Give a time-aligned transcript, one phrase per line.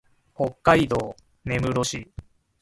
[0.33, 2.11] 北海道根室市